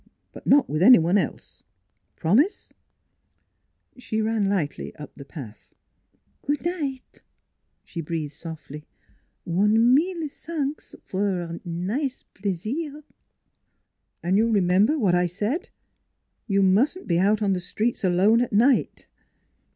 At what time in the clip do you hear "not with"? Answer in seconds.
0.47-0.81